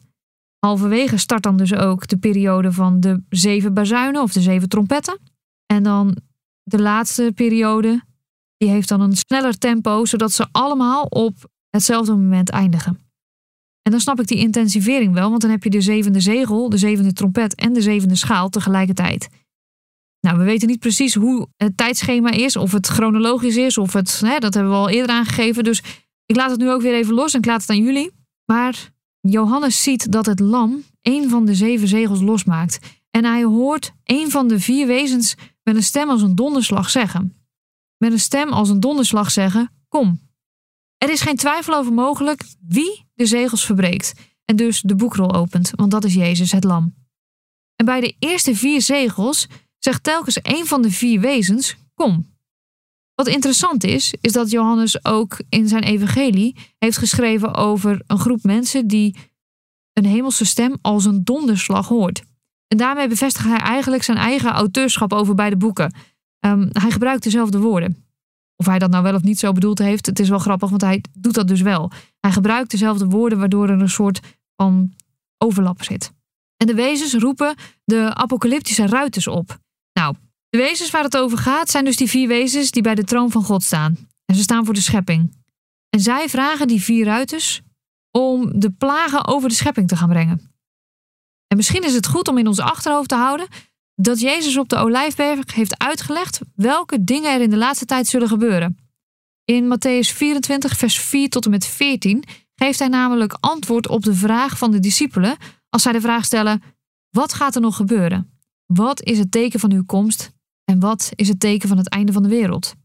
Halverwege 0.59 1.17
start 1.17 1.43
dan 1.43 1.57
dus 1.57 1.73
ook 1.73 2.07
de 2.07 2.17
periode 2.17 2.71
van 2.71 2.99
de 2.99 3.23
zeven 3.29 3.73
bazuinen 3.73 4.21
of 4.21 4.33
de 4.33 4.41
zeven 4.41 4.69
trompetten. 4.69 5.19
En 5.65 5.83
dan 5.83 6.17
de 6.63 6.81
laatste 6.81 7.31
periode, 7.35 8.01
die 8.57 8.69
heeft 8.69 8.89
dan 8.89 9.01
een 9.01 9.17
sneller 9.17 9.57
tempo, 9.57 10.05
zodat 10.05 10.31
ze 10.31 10.47
allemaal 10.51 11.03
op 11.03 11.49
hetzelfde 11.69 12.11
moment 12.11 12.49
eindigen. 12.49 12.99
En 13.81 13.91
dan 13.91 13.99
snap 13.99 14.19
ik 14.19 14.27
die 14.27 14.37
intensivering 14.37 15.13
wel, 15.13 15.29
want 15.29 15.41
dan 15.41 15.51
heb 15.51 15.63
je 15.63 15.69
de 15.69 15.81
zevende 15.81 16.19
zegel, 16.19 16.69
de 16.69 16.77
zevende 16.77 17.13
trompet 17.13 17.55
en 17.55 17.73
de 17.73 17.81
zevende 17.81 18.15
schaal 18.15 18.49
tegelijkertijd. 18.49 19.29
Nou, 20.21 20.37
we 20.37 20.43
weten 20.43 20.67
niet 20.67 20.79
precies 20.79 21.15
hoe 21.15 21.47
het 21.55 21.77
tijdschema 21.77 22.31
is, 22.31 22.55
of 22.55 22.71
het 22.71 22.87
chronologisch 22.87 23.55
is, 23.55 23.77
of 23.77 23.93
het, 23.93 24.19
hè, 24.19 24.39
dat 24.39 24.53
hebben 24.53 24.71
we 24.71 24.77
al 24.77 24.89
eerder 24.89 25.15
aangegeven. 25.15 25.63
Dus 25.63 25.83
ik 26.25 26.35
laat 26.35 26.49
het 26.49 26.59
nu 26.59 26.71
ook 26.71 26.81
weer 26.81 26.93
even 26.93 27.13
los 27.13 27.33
en 27.33 27.39
ik 27.39 27.45
laat 27.45 27.61
het 27.61 27.69
aan 27.69 27.83
jullie. 27.83 28.11
Maar 28.45 28.91
Johannes 29.21 29.83
ziet 29.83 30.11
dat 30.11 30.25
het 30.25 30.39
lam 30.39 30.83
een 31.01 31.29
van 31.29 31.45
de 31.45 31.55
zeven 31.55 31.87
zegels 31.87 32.21
losmaakt. 32.21 32.79
En 33.11 33.25
hij 33.25 33.43
hoort 33.43 33.91
een 34.03 34.31
van 34.31 34.47
de 34.47 34.59
vier 34.59 34.87
wezens 34.87 35.35
met 35.63 35.75
een 35.75 35.83
stem 35.83 36.09
als 36.09 36.21
een 36.21 36.35
donderslag 36.35 36.89
zeggen. 36.89 37.33
Met 37.97 38.11
een 38.11 38.19
stem 38.19 38.49
als 38.49 38.69
een 38.69 38.79
donderslag 38.79 39.31
zeggen: 39.31 39.71
Kom. 39.87 40.27
Er 40.97 41.09
is 41.09 41.21
geen 41.21 41.35
twijfel 41.35 41.73
over 41.73 41.93
mogelijk 41.93 42.43
wie 42.67 43.05
de 43.13 43.25
zegels 43.25 43.65
verbreekt 43.65 44.13
en 44.45 44.55
dus 44.55 44.81
de 44.81 44.95
boekrol 44.95 45.33
opent, 45.33 45.71
want 45.75 45.91
dat 45.91 46.03
is 46.03 46.13
Jezus, 46.13 46.51
het 46.51 46.63
lam. 46.63 46.95
En 47.75 47.85
bij 47.85 48.01
de 48.01 48.15
eerste 48.19 48.55
vier 48.55 48.81
zegels 48.81 49.47
zegt 49.79 50.03
telkens 50.03 50.39
een 50.41 50.65
van 50.65 50.81
de 50.81 50.91
vier 50.91 51.19
wezens: 51.19 51.75
Kom. 51.93 52.37
Wat 53.15 53.27
interessant 53.27 53.83
is, 53.83 54.13
is 54.21 54.31
dat 54.31 54.51
Johannes 54.51 55.05
ook 55.05 55.41
in 55.49 55.67
zijn 55.67 55.83
evangelie 55.83 56.55
heeft 56.77 56.97
geschreven 56.97 57.55
over 57.55 58.01
een 58.07 58.19
groep 58.19 58.43
mensen 58.43 58.87
die 58.87 59.15
een 59.93 60.05
hemelse 60.05 60.45
stem 60.45 60.77
als 60.81 61.05
een 61.05 61.23
donderslag 61.23 61.87
hoort. 61.87 62.21
En 62.67 62.77
daarmee 62.77 63.07
bevestigt 63.07 63.47
hij 63.47 63.57
eigenlijk 63.57 64.03
zijn 64.03 64.17
eigen 64.17 64.51
auteurschap 64.51 65.13
over 65.13 65.35
beide 65.35 65.57
boeken. 65.57 65.93
Um, 66.45 66.69
hij 66.71 66.91
gebruikt 66.91 67.23
dezelfde 67.23 67.59
woorden. 67.59 68.03
Of 68.55 68.65
hij 68.65 68.79
dat 68.79 68.89
nou 68.89 69.03
wel 69.03 69.15
of 69.15 69.23
niet 69.23 69.39
zo 69.39 69.51
bedoeld 69.51 69.79
heeft, 69.79 70.05
het 70.05 70.19
is 70.19 70.29
wel 70.29 70.39
grappig, 70.39 70.69
want 70.69 70.81
hij 70.81 71.03
doet 71.17 71.33
dat 71.33 71.47
dus 71.47 71.61
wel. 71.61 71.91
Hij 72.19 72.31
gebruikt 72.31 72.71
dezelfde 72.71 73.05
woorden, 73.05 73.39
waardoor 73.39 73.69
er 73.69 73.81
een 73.81 73.89
soort 73.89 74.19
van 74.55 74.93
overlap 75.37 75.83
zit. 75.83 76.11
En 76.57 76.67
de 76.67 76.73
wezens 76.73 77.13
roepen 77.13 77.55
de 77.83 78.15
apocalyptische 78.15 78.87
ruiters 78.87 79.27
op. 79.27 79.59
De 80.49 80.57
wezens 80.57 80.91
waar 80.91 81.03
het 81.03 81.17
over 81.17 81.37
gaat 81.37 81.69
zijn 81.69 81.85
dus 81.85 81.95
die 81.95 82.09
vier 82.09 82.27
wezens 82.27 82.71
die 82.71 82.81
bij 82.81 82.95
de 82.95 83.03
troon 83.03 83.31
van 83.31 83.43
God 83.43 83.63
staan. 83.63 83.97
En 84.25 84.35
ze 84.35 84.41
staan 84.41 84.65
voor 84.65 84.73
de 84.73 84.81
schepping. 84.81 85.37
En 85.89 85.99
zij 85.99 86.29
vragen 86.29 86.67
die 86.67 86.81
vier 86.81 87.05
ruiters 87.05 87.61
om 88.11 88.59
de 88.59 88.71
plagen 88.71 89.27
over 89.27 89.49
de 89.49 89.55
schepping 89.55 89.87
te 89.87 89.95
gaan 89.95 90.09
brengen. 90.09 90.53
En 91.47 91.57
misschien 91.57 91.83
is 91.83 91.93
het 91.93 92.07
goed 92.07 92.27
om 92.27 92.37
in 92.37 92.47
ons 92.47 92.59
achterhoofd 92.59 93.09
te 93.09 93.15
houden 93.15 93.47
dat 93.95 94.19
Jezus 94.19 94.57
op 94.57 94.69
de 94.69 94.75
Olijfberg 94.75 95.53
heeft 95.53 95.77
uitgelegd 95.77 96.39
welke 96.55 97.03
dingen 97.03 97.33
er 97.33 97.41
in 97.41 97.49
de 97.49 97.57
laatste 97.57 97.85
tijd 97.85 98.07
zullen 98.07 98.27
gebeuren. 98.27 98.77
In 99.45 99.75
Matthäus 99.75 100.15
24, 100.15 100.77
vers 100.77 100.99
4 100.99 101.29
tot 101.29 101.45
en 101.45 101.51
met 101.51 101.65
14 101.65 102.23
geeft 102.55 102.79
hij 102.79 102.87
namelijk 102.87 103.37
antwoord 103.39 103.87
op 103.87 104.03
de 104.03 104.13
vraag 104.13 104.57
van 104.57 104.71
de 104.71 104.79
discipelen 104.79 105.37
als 105.69 105.81
zij 105.81 105.91
de 105.91 106.01
vraag 106.01 106.25
stellen: 106.25 106.63
Wat 107.09 107.33
gaat 107.33 107.55
er 107.55 107.61
nog 107.61 107.75
gebeuren? 107.75 108.39
Wat 108.65 109.03
is 109.03 109.17
het 109.17 109.31
teken 109.31 109.59
van 109.59 109.71
uw 109.71 109.85
komst 109.85 110.31
en 110.69 110.79
wat 110.79 111.11
is 111.15 111.27
het 111.27 111.39
teken 111.39 111.67
van 111.69 111.77
het 111.77 111.89
einde 111.89 112.11
van 112.11 112.23
de 112.23 112.29
wereld? 112.29 112.75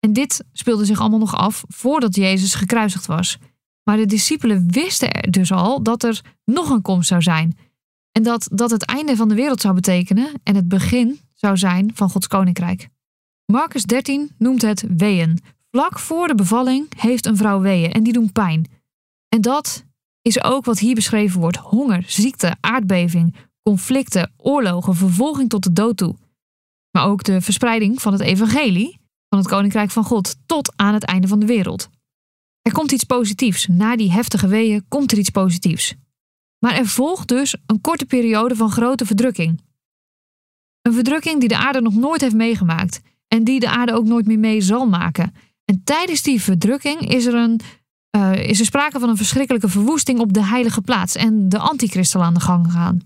En 0.00 0.12
dit 0.12 0.44
speelde 0.52 0.84
zich 0.84 1.00
allemaal 1.00 1.18
nog 1.18 1.36
af 1.36 1.64
voordat 1.68 2.16
Jezus 2.16 2.54
gekruisigd 2.54 3.06
was. 3.06 3.38
Maar 3.82 3.96
de 3.96 4.06
discipelen 4.06 4.70
wisten 4.70 5.12
er 5.12 5.30
dus 5.30 5.52
al 5.52 5.82
dat 5.82 6.02
er 6.02 6.20
nog 6.44 6.70
een 6.70 6.82
komst 6.82 7.08
zou 7.08 7.22
zijn. 7.22 7.58
En 8.12 8.22
dat 8.22 8.48
dat 8.52 8.70
het 8.70 8.84
einde 8.84 9.16
van 9.16 9.28
de 9.28 9.34
wereld 9.34 9.60
zou 9.60 9.74
betekenen 9.74 10.40
en 10.42 10.54
het 10.54 10.68
begin 10.68 11.20
zou 11.34 11.56
zijn 11.56 11.90
van 11.94 12.10
Gods 12.10 12.26
koninkrijk. 12.26 12.88
Marcus 13.52 13.82
13 13.82 14.30
noemt 14.38 14.62
het 14.62 14.84
weeën. 14.96 15.38
Vlak 15.70 15.98
voor 15.98 16.28
de 16.28 16.34
bevalling 16.34 17.00
heeft 17.00 17.26
een 17.26 17.36
vrouw 17.36 17.60
weeën 17.60 17.92
en 17.92 18.02
die 18.02 18.12
doen 18.12 18.32
pijn. 18.32 18.70
En 19.28 19.40
dat 19.40 19.84
is 20.22 20.42
ook 20.42 20.64
wat 20.64 20.78
hier 20.78 20.94
beschreven 20.94 21.40
wordt: 21.40 21.56
honger, 21.56 22.04
ziekte, 22.06 22.56
aardbeving, 22.60 23.34
conflicten, 23.62 24.32
oorlogen, 24.36 24.94
vervolging 24.94 25.48
tot 25.48 25.62
de 25.62 25.72
dood 25.72 25.96
toe. 25.96 26.16
Maar 26.96 27.06
ook 27.06 27.24
de 27.24 27.40
verspreiding 27.40 28.02
van 28.02 28.12
het 28.12 28.22
evangelie 28.22 28.98
van 29.28 29.38
het 29.38 29.48
koninkrijk 29.48 29.90
van 29.90 30.04
God 30.04 30.36
tot 30.46 30.72
aan 30.76 30.94
het 30.94 31.04
einde 31.04 31.28
van 31.28 31.38
de 31.38 31.46
wereld. 31.46 31.88
Er 32.62 32.72
komt 32.72 32.92
iets 32.92 33.04
positiefs. 33.04 33.66
Na 33.66 33.96
die 33.96 34.12
heftige 34.12 34.48
weeën 34.48 34.84
komt 34.88 35.12
er 35.12 35.18
iets 35.18 35.30
positiefs. 35.30 35.94
Maar 36.58 36.74
er 36.74 36.86
volgt 36.86 37.28
dus 37.28 37.56
een 37.66 37.80
korte 37.80 38.06
periode 38.06 38.56
van 38.56 38.70
grote 38.70 39.06
verdrukking. 39.06 39.60
Een 40.82 40.92
verdrukking 40.92 41.40
die 41.40 41.48
de 41.48 41.56
aarde 41.56 41.80
nog 41.80 41.94
nooit 41.94 42.20
heeft 42.20 42.34
meegemaakt 42.34 43.00
en 43.28 43.44
die 43.44 43.60
de 43.60 43.68
aarde 43.68 43.92
ook 43.92 44.06
nooit 44.06 44.26
meer 44.26 44.38
mee 44.38 44.60
zal 44.60 44.86
maken. 44.86 45.34
En 45.64 45.80
tijdens 45.84 46.22
die 46.22 46.42
verdrukking 46.42 47.00
is 47.00 47.24
er, 47.24 47.34
een, 47.34 47.60
uh, 48.16 48.48
is 48.48 48.60
er 48.60 48.66
sprake 48.66 48.98
van 49.00 49.08
een 49.08 49.16
verschrikkelijke 49.16 49.68
verwoesting 49.68 50.18
op 50.18 50.32
de 50.32 50.44
heilige 50.44 50.80
plaats 50.80 51.14
en 51.14 51.48
de 51.48 51.58
antichrist 51.58 52.14
aan 52.14 52.34
de 52.34 52.40
gang 52.40 52.72
gaan. 52.72 53.00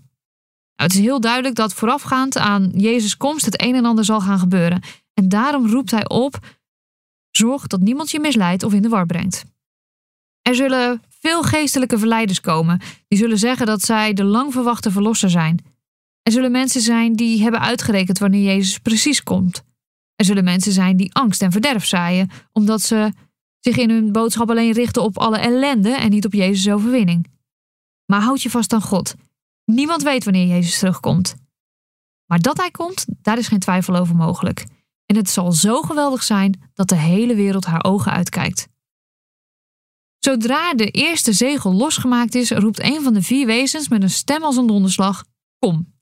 Nou, 0.81 0.93
het 0.93 1.01
is 1.01 1.07
heel 1.07 1.21
duidelijk 1.21 1.55
dat 1.55 1.73
voorafgaand 1.73 2.37
aan 2.37 2.71
Jezus' 2.73 3.17
komst 3.17 3.45
het 3.45 3.61
een 3.61 3.75
en 3.75 3.85
ander 3.85 4.05
zal 4.05 4.21
gaan 4.21 4.39
gebeuren. 4.39 4.81
En 5.13 5.29
daarom 5.29 5.67
roept 5.67 5.91
hij 5.91 6.09
op: 6.09 6.39
zorg 7.31 7.67
dat 7.67 7.79
niemand 7.79 8.11
je 8.11 8.19
misleidt 8.19 8.63
of 8.63 8.73
in 8.73 8.81
de 8.81 8.89
war 8.89 9.05
brengt. 9.05 9.43
Er 10.41 10.55
zullen 10.55 11.01
veel 11.09 11.43
geestelijke 11.43 11.97
verleiders 11.97 12.41
komen. 12.41 12.81
Die 13.07 13.17
zullen 13.17 13.37
zeggen 13.37 13.65
dat 13.65 13.81
zij 13.81 14.13
de 14.13 14.23
lang 14.23 14.53
verwachte 14.53 14.91
verlosser 14.91 15.29
zijn. 15.29 15.59
Er 16.21 16.31
zullen 16.31 16.51
mensen 16.51 16.81
zijn 16.81 17.13
die 17.13 17.41
hebben 17.41 17.61
uitgerekend 17.61 18.19
wanneer 18.19 18.43
Jezus 18.43 18.77
precies 18.77 19.23
komt. 19.23 19.63
Er 20.15 20.25
zullen 20.25 20.43
mensen 20.43 20.71
zijn 20.71 20.97
die 20.97 21.13
angst 21.13 21.41
en 21.41 21.51
verderf 21.51 21.85
zaaien, 21.85 22.29
omdat 22.51 22.81
ze 22.81 23.11
zich 23.59 23.77
in 23.77 23.89
hun 23.89 24.11
boodschap 24.11 24.49
alleen 24.49 24.71
richten 24.71 25.03
op 25.03 25.17
alle 25.17 25.37
ellende 25.37 25.91
en 25.91 26.09
niet 26.09 26.25
op 26.25 26.33
Jezus' 26.33 26.73
overwinning. 26.73 27.27
Maar 28.05 28.21
houd 28.21 28.41
je 28.41 28.49
vast 28.49 28.73
aan 28.73 28.81
God. 28.81 29.15
Niemand 29.73 30.03
weet 30.03 30.23
wanneer 30.23 30.47
Jezus 30.47 30.79
terugkomt. 30.79 31.35
Maar 32.25 32.39
dat 32.39 32.57
hij 32.57 32.71
komt, 32.71 33.05
daar 33.07 33.37
is 33.37 33.47
geen 33.47 33.59
twijfel 33.59 33.95
over 33.95 34.15
mogelijk. 34.15 34.65
En 35.05 35.15
het 35.15 35.29
zal 35.29 35.51
zo 35.51 35.81
geweldig 35.81 36.23
zijn 36.23 36.69
dat 36.73 36.89
de 36.89 36.95
hele 36.95 37.35
wereld 37.35 37.65
haar 37.65 37.83
ogen 37.83 38.11
uitkijkt. 38.11 38.67
Zodra 40.19 40.73
de 40.73 40.91
eerste 40.91 41.33
zegel 41.33 41.73
losgemaakt 41.73 42.35
is, 42.35 42.51
roept 42.51 42.79
een 42.79 43.01
van 43.01 43.13
de 43.13 43.21
vier 43.21 43.45
wezens 43.45 43.89
met 43.89 44.03
een 44.03 44.09
stem 44.09 44.43
als 44.43 44.55
een 44.55 44.67
donderslag: 44.67 45.25
Kom. 45.59 45.93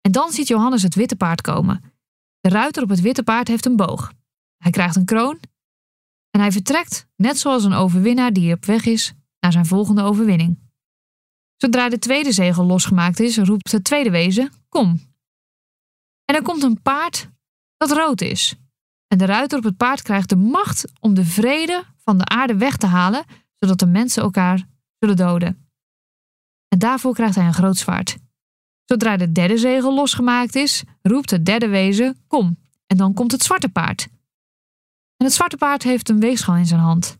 En 0.00 0.12
dan 0.12 0.32
ziet 0.32 0.48
Johannes 0.48 0.82
het 0.82 0.94
witte 0.94 1.16
paard 1.16 1.40
komen. 1.40 1.82
De 2.40 2.48
ruiter 2.48 2.82
op 2.82 2.88
het 2.88 3.00
witte 3.00 3.22
paard 3.22 3.48
heeft 3.48 3.66
een 3.66 3.76
boog. 3.76 4.12
Hij 4.56 4.70
krijgt 4.70 4.96
een 4.96 5.04
kroon 5.04 5.38
en 6.30 6.40
hij 6.40 6.52
vertrekt, 6.52 7.06
net 7.16 7.38
zoals 7.38 7.64
een 7.64 7.72
overwinnaar 7.72 8.32
die 8.32 8.54
op 8.54 8.64
weg 8.64 8.84
is, 8.86 9.12
naar 9.40 9.52
zijn 9.52 9.66
volgende 9.66 10.02
overwinning. 10.02 10.61
Zodra 11.62 11.88
de 11.88 11.98
tweede 11.98 12.32
zegel 12.32 12.64
losgemaakt 12.64 13.20
is, 13.20 13.38
roept 13.38 13.72
het 13.72 13.84
tweede 13.84 14.10
wezen: 14.10 14.52
Kom. 14.68 15.00
En 16.24 16.34
er 16.34 16.42
komt 16.42 16.62
een 16.62 16.82
paard 16.82 17.28
dat 17.76 17.92
rood 17.92 18.20
is. 18.20 18.54
En 19.08 19.18
de 19.18 19.24
ruiter 19.24 19.58
op 19.58 19.64
het 19.64 19.76
paard 19.76 20.02
krijgt 20.02 20.28
de 20.28 20.36
macht 20.36 20.92
om 21.00 21.14
de 21.14 21.24
vrede 21.24 21.84
van 21.96 22.18
de 22.18 22.24
aarde 22.24 22.56
weg 22.56 22.76
te 22.76 22.86
halen 22.86 23.24
zodat 23.58 23.78
de 23.78 23.86
mensen 23.86 24.22
elkaar 24.22 24.68
zullen 24.98 25.16
doden. 25.16 25.68
En 26.68 26.78
daarvoor 26.78 27.14
krijgt 27.14 27.34
hij 27.34 27.46
een 27.46 27.54
groot 27.54 27.76
zwaard. 27.76 28.16
Zodra 28.84 29.16
de 29.16 29.32
derde 29.32 29.58
zegel 29.58 29.94
losgemaakt 29.94 30.54
is, 30.54 30.82
roept 31.02 31.30
het 31.30 31.44
derde 31.44 31.68
wezen: 31.68 32.22
Kom. 32.26 32.56
En 32.86 32.96
dan 32.96 33.14
komt 33.14 33.32
het 33.32 33.42
zwarte 33.42 33.68
paard. 33.68 34.08
En 35.16 35.26
het 35.26 35.32
zwarte 35.32 35.56
paard 35.56 35.82
heeft 35.82 36.08
een 36.08 36.20
weegschaal 36.20 36.56
in 36.56 36.66
zijn 36.66 36.80
hand. 36.80 37.16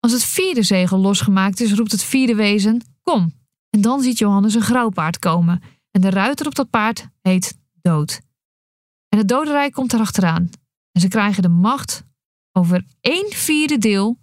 Als 0.00 0.12
het 0.12 0.24
vierde 0.24 0.62
zegel 0.62 0.98
losgemaakt 0.98 1.60
is, 1.60 1.72
roept 1.72 1.92
het 1.92 2.02
vierde 2.02 2.34
wezen: 2.34 2.82
Kom. 3.02 3.40
En 3.74 3.80
dan 3.80 4.02
ziet 4.02 4.18
Johannes 4.18 4.54
een 4.54 4.62
grauw 4.62 4.88
paard 4.88 5.18
komen. 5.18 5.62
En 5.90 6.00
de 6.00 6.10
ruiter 6.10 6.46
op 6.46 6.54
dat 6.54 6.70
paard 6.70 7.08
heet 7.20 7.58
Dood. 7.80 8.20
En 9.08 9.18
het 9.18 9.28
dodenrijk 9.28 9.72
komt 9.72 9.92
erachteraan. 9.92 10.50
En 10.92 11.00
ze 11.00 11.08
krijgen 11.08 11.42
de 11.42 11.48
macht 11.48 12.04
over 12.52 12.84
één 13.00 13.32
vierde 13.32 13.78
deel 13.78 14.18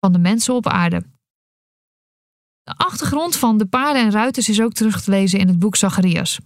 van 0.00 0.12
de 0.12 0.18
mensen 0.18 0.54
op 0.54 0.66
aarde. 0.66 1.06
De 2.62 2.74
achtergrond 2.76 3.36
van 3.36 3.58
de 3.58 3.66
paarden 3.66 4.02
en 4.02 4.10
ruiters 4.10 4.48
is 4.48 4.60
ook 4.60 4.72
terug 4.72 5.02
te 5.02 5.10
lezen 5.10 5.38
in 5.38 5.48
het 5.48 5.58
boek 5.58 5.76
Zacharias. 5.76 6.38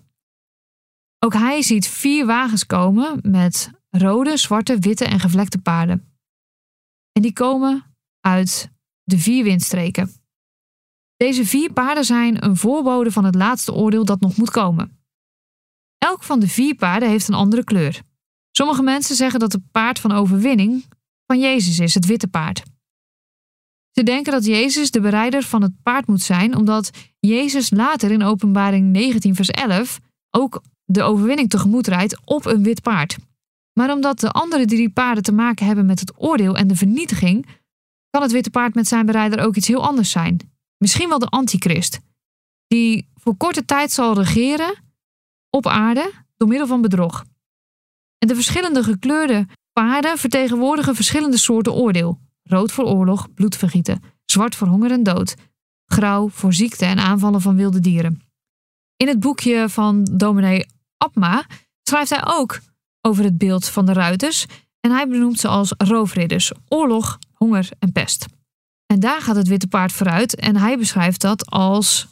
Ook 1.19 1.33
hij 1.33 1.62
ziet 1.62 1.89
vier 1.89 2.27
wagens 2.27 2.67
komen 2.67 3.19
met 3.23 3.71
rode, 3.91 4.37
zwarte, 4.37 4.79
witte 4.79 5.05
en 5.05 5.21
gevlekte 5.21 5.59
paarden. 5.59 6.12
En 7.12 7.23
die 7.23 7.33
komen 7.33 7.97
uit 8.21 8.71
de 9.05 9.19
vier 9.19 9.45
windstreken. 9.45 10.22
Deze 11.23 11.47
vier 11.47 11.73
paarden 11.73 12.05
zijn 12.05 12.45
een 12.45 12.57
voorbode 12.57 13.12
van 13.12 13.25
het 13.25 13.35
laatste 13.35 13.73
oordeel 13.73 14.05
dat 14.05 14.21
nog 14.21 14.37
moet 14.37 14.50
komen. 14.50 14.99
Elk 15.99 16.23
van 16.23 16.41
de 16.41 16.49
vier 16.49 16.75
paarden 16.75 17.09
heeft 17.09 17.29
een 17.29 17.35
andere 17.35 17.64
kleur. 17.64 18.02
Sommige 18.50 18.83
mensen 18.83 19.17
zeggen 19.17 19.41
dat 19.41 19.52
het 19.52 19.71
paard 19.71 19.99
van 19.99 20.12
overwinning 20.12 20.85
van 21.26 21.41
Jezus 21.41 21.79
is, 21.79 21.95
het 21.95 22.07
witte 22.07 22.29
paard. 22.29 22.62
Ze 23.91 24.02
denken 24.02 24.33
dat 24.33 24.45
Jezus 24.45 24.91
de 24.91 25.00
bereider 25.00 25.43
van 25.43 25.62
het 25.62 25.83
paard 25.83 26.07
moet 26.07 26.23
zijn, 26.23 26.57
omdat 26.57 26.91
Jezus 27.21 27.71
later 27.71 28.11
in 28.11 28.23
Openbaring 28.23 28.93
19, 28.93 29.35
vers 29.35 29.50
11 29.50 30.00
ook 30.31 30.62
de 30.85 31.02
overwinning 31.02 31.50
tegemoet 31.50 31.87
rijdt 31.87 32.21
op 32.25 32.45
een 32.47 32.62
wit 32.62 32.83
paard. 32.83 33.17
Maar 33.73 33.93
omdat 33.93 34.21
de 34.21 34.31
andere 34.31 34.64
drie 34.64 34.91
paarden 34.91 35.23
te 35.23 35.33
maken 35.33 35.67
hebben 35.67 35.87
met 35.87 36.00
het 36.00 36.12
oordeel 36.17 36.57
en 36.57 36.67
de 36.67 36.76
vernietiging, 36.76 37.47
kan 38.11 38.23
het 38.23 38.33
witte 38.33 38.50
paard 38.50 38.75
met 38.75 38.88
zijn 38.88 39.07
bereider 39.07 39.41
ook 39.41 39.57
iets 39.57 39.69
heel 39.69 39.87
anders 39.87 40.11
zijn. 40.11 40.52
Misschien 40.83 41.09
wel 41.09 41.19
de 41.19 41.27
antichrist, 41.27 42.01
die 42.67 43.09
voor 43.15 43.37
korte 43.37 43.65
tijd 43.65 43.93
zal 43.93 44.15
regeren 44.15 44.75
op 45.51 45.67
aarde 45.67 46.12
door 46.37 46.49
middel 46.49 46.67
van 46.67 46.83
bedrog. 46.83 47.25
En 48.19 48.29
de 48.29 48.35
verschillende 48.35 48.83
gekleurde 48.83 49.47
paarden 49.73 50.19
vertegenwoordigen 50.19 50.95
verschillende 50.95 51.37
soorten 51.37 51.73
oordeel. 51.73 52.19
Rood 52.43 52.73
voor 52.73 52.85
oorlog, 52.85 53.35
bloedvergieten. 53.35 54.03
Zwart 54.25 54.55
voor 54.55 54.67
honger 54.67 54.91
en 54.91 55.03
dood. 55.03 55.35
Grauw 55.87 56.29
voor 56.29 56.53
ziekte 56.53 56.85
en 56.85 56.99
aanvallen 56.99 57.41
van 57.41 57.57
wilde 57.57 57.81
dieren. 57.81 58.23
In 58.97 59.09
het 59.09 59.21
boekje 59.21 59.69
van 59.69 60.05
dominee 60.12 60.67
Abma 60.97 61.47
schrijft 61.83 62.11
hij 62.11 62.25
ook 62.25 62.61
over 63.01 63.25
het 63.25 63.39
beeld 63.39 63.69
van 63.69 63.87
de 63.87 63.93
ruiters 63.93 64.47
en 64.81 64.91
hij 64.91 65.09
benoemt 65.09 65.41
ze 65.41 65.49
als 65.49 65.75
roofridders, 65.79 66.53
oorlog, 66.69 67.19
honger 67.33 67.69
en 67.79 67.93
pest. 67.93 68.27
En 68.93 69.01
daar 69.01 69.21
gaat 69.21 69.37
het 69.37 69.49
witte 69.49 69.67
paard 69.67 69.93
vooruit 69.93 70.35
en 70.35 70.57
hij 70.57 70.79
beschrijft 70.79 71.21
dat 71.21 71.51
als 71.51 72.09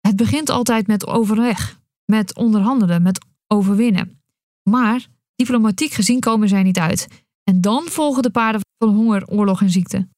het 0.00 0.16
begint 0.16 0.50
altijd 0.50 0.86
met 0.86 1.06
overleg, 1.06 1.80
met 2.04 2.34
onderhandelen, 2.34 3.02
met 3.02 3.26
overwinnen. 3.46 4.22
Maar 4.70 5.06
diplomatiek 5.34 5.92
gezien 5.92 6.20
komen 6.20 6.48
zij 6.48 6.62
niet 6.62 6.78
uit. 6.78 7.08
En 7.44 7.60
dan 7.60 7.84
volgen 7.88 8.22
de 8.22 8.30
paarden 8.30 8.60
van 8.78 8.94
honger, 8.94 9.28
oorlog 9.28 9.60
en 9.60 9.70
ziekte. 9.70 10.08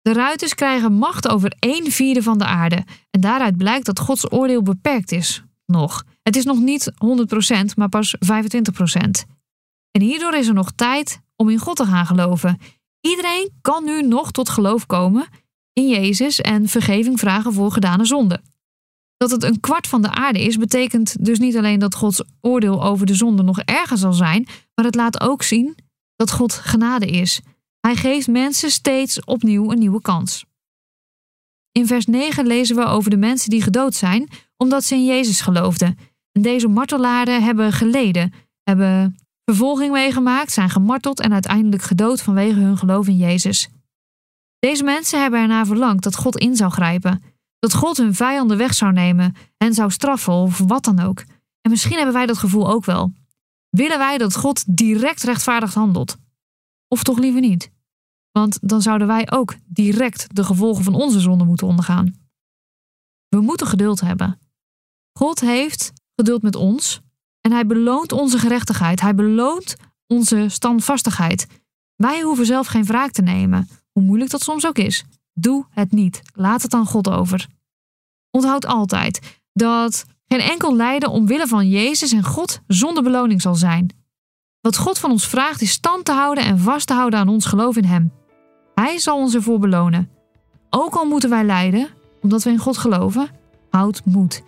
De 0.00 0.12
ruiters 0.12 0.54
krijgen 0.54 0.92
macht 0.92 1.28
over 1.28 1.56
een 1.58 1.90
vierde 1.90 2.22
van 2.22 2.38
de 2.38 2.44
aarde. 2.44 2.84
En 3.10 3.20
daaruit 3.20 3.56
blijkt 3.56 3.86
dat 3.86 3.98
Gods 4.00 4.32
oordeel 4.32 4.62
beperkt 4.62 5.12
is. 5.12 5.42
Nog. 5.66 6.04
Het 6.22 6.36
is 6.36 6.44
nog 6.44 6.58
niet 6.58 6.92
100%, 6.92 7.74
maar 7.76 7.88
pas 7.88 8.16
25%. 8.16 8.20
En 9.90 10.00
hierdoor 10.00 10.34
is 10.34 10.48
er 10.48 10.54
nog 10.54 10.72
tijd 10.72 11.20
om 11.36 11.50
in 11.50 11.58
God 11.58 11.76
te 11.76 11.84
gaan 11.84 12.06
geloven. 12.06 12.58
Iedereen 13.06 13.50
kan 13.60 13.84
nu 13.84 14.02
nog 14.02 14.30
tot 14.30 14.48
geloof 14.48 14.86
komen 14.86 15.26
in 15.72 15.88
Jezus 15.88 16.40
en 16.40 16.68
vergeving 16.68 17.18
vragen 17.18 17.52
voor 17.52 17.72
gedane 17.72 18.04
zonde. 18.04 18.40
Dat 19.16 19.30
het 19.30 19.42
een 19.42 19.60
kwart 19.60 19.86
van 19.86 20.02
de 20.02 20.10
aarde 20.10 20.42
is, 20.42 20.56
betekent 20.56 21.24
dus 21.24 21.38
niet 21.38 21.56
alleen 21.56 21.78
dat 21.78 21.94
Gods 21.94 22.22
oordeel 22.40 22.84
over 22.84 23.06
de 23.06 23.14
zonde 23.14 23.42
nog 23.42 23.60
erger 23.60 23.98
zal 23.98 24.12
zijn, 24.12 24.46
maar 24.74 24.84
het 24.84 24.94
laat 24.94 25.20
ook 25.20 25.42
zien 25.42 25.76
dat 26.16 26.32
God 26.32 26.52
genade 26.52 27.06
is. 27.06 27.40
Hij 27.80 27.96
geeft 27.96 28.28
mensen 28.28 28.70
steeds 28.70 29.24
opnieuw 29.24 29.70
een 29.70 29.78
nieuwe 29.78 30.00
kans. 30.00 30.44
In 31.72 31.86
vers 31.86 32.06
9 32.06 32.46
lezen 32.46 32.76
we 32.76 32.84
over 32.84 33.10
de 33.10 33.16
mensen 33.16 33.50
die 33.50 33.62
gedood 33.62 33.94
zijn 33.94 34.28
omdat 34.56 34.84
ze 34.84 34.94
in 34.94 35.04
Jezus 35.04 35.40
geloofden. 35.40 35.98
En 36.32 36.42
deze 36.42 36.68
martelaren 36.68 37.42
hebben 37.42 37.72
geleden, 37.72 38.32
hebben 38.62 39.16
vervolging 39.44 39.92
meegemaakt, 39.92 40.52
zijn 40.52 40.70
gemarteld 40.70 41.20
en 41.20 41.32
uiteindelijk 41.32 41.82
gedood 41.82 42.22
vanwege 42.22 42.60
hun 42.60 42.78
geloof 42.78 43.08
in 43.08 43.16
Jezus. 43.16 43.68
Deze 44.58 44.84
mensen 44.84 45.20
hebben 45.20 45.40
ernaar 45.40 45.66
verlangd 45.66 46.02
dat 46.02 46.16
God 46.16 46.36
in 46.36 46.56
zou 46.56 46.70
grijpen, 46.70 47.22
dat 47.58 47.74
God 47.74 47.96
hun 47.96 48.14
vijanden 48.14 48.56
weg 48.56 48.74
zou 48.74 48.92
nemen 48.92 49.34
en 49.56 49.74
zou 49.74 49.90
straffen 49.90 50.32
of 50.32 50.58
wat 50.58 50.84
dan 50.84 51.00
ook. 51.00 51.24
En 51.60 51.70
misschien 51.70 51.96
hebben 51.96 52.14
wij 52.14 52.26
dat 52.26 52.38
gevoel 52.38 52.70
ook 52.70 52.84
wel. 52.84 53.12
Willen 53.68 53.98
wij 53.98 54.18
dat 54.18 54.36
God 54.36 54.76
direct 54.76 55.22
rechtvaardig 55.22 55.74
handelt? 55.74 56.16
Of 56.88 57.02
toch 57.02 57.18
liever 57.18 57.40
niet? 57.40 57.70
Want 58.30 58.58
dan 58.68 58.82
zouden 58.82 59.06
wij 59.06 59.30
ook 59.30 59.54
direct 59.66 60.34
de 60.34 60.44
gevolgen 60.44 60.84
van 60.84 60.94
onze 60.94 61.20
zonde 61.20 61.44
moeten 61.44 61.66
ondergaan. 61.66 62.14
We 63.28 63.40
moeten 63.40 63.66
geduld 63.66 64.00
hebben. 64.00 64.38
God 65.12 65.40
heeft 65.40 65.92
geduld 66.14 66.42
met 66.42 66.54
ons 66.54 67.00
en 67.46 67.52
hij 67.52 67.66
beloont 67.66 68.12
onze 68.12 68.38
gerechtigheid. 68.38 69.00
Hij 69.00 69.14
beloont 69.14 69.76
onze 70.06 70.48
standvastigheid. 70.48 71.46
Wij 71.96 72.22
hoeven 72.22 72.46
zelf 72.46 72.66
geen 72.66 72.84
wraak 72.84 73.10
te 73.10 73.22
nemen, 73.22 73.68
hoe 73.92 74.02
moeilijk 74.02 74.30
dat 74.30 74.42
soms 74.42 74.66
ook 74.66 74.78
is. 74.78 75.04
Doe 75.32 75.66
het 75.70 75.92
niet. 75.92 76.22
Laat 76.32 76.62
het 76.62 76.74
aan 76.74 76.86
God 76.86 77.08
over. 77.10 77.46
Onthoud 78.30 78.66
altijd 78.66 79.40
dat 79.52 80.04
geen 80.28 80.40
enkel 80.40 80.76
lijden 80.76 81.10
omwille 81.10 81.46
van 81.46 81.68
Jezus 81.68 82.12
en 82.12 82.24
God 82.24 82.60
zonder 82.66 83.02
beloning 83.02 83.42
zal 83.42 83.54
zijn. 83.54 83.90
Wat 84.60 84.76
God 84.76 84.98
van 84.98 85.10
ons 85.10 85.26
vraagt 85.26 85.60
is 85.60 85.70
stand 85.70 86.04
te 86.04 86.12
houden 86.12 86.44
en 86.44 86.58
vast 86.58 86.86
te 86.86 86.94
houden 86.94 87.18
aan 87.18 87.28
ons 87.28 87.44
geloof 87.44 87.76
in 87.76 87.84
Hem. 87.84 88.12
Hij 88.74 88.98
zal 88.98 89.16
ons 89.16 89.34
ervoor 89.34 89.58
belonen. 89.58 90.10
Ook 90.70 90.94
al 90.94 91.04
moeten 91.04 91.30
wij 91.30 91.44
lijden, 91.44 91.88
omdat 92.22 92.42
we 92.42 92.50
in 92.50 92.58
God 92.58 92.78
geloven, 92.78 93.30
houd 93.70 94.04
moed. 94.04 94.42